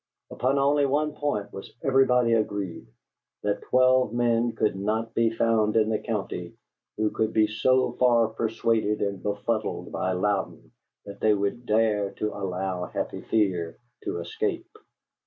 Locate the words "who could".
6.97-7.33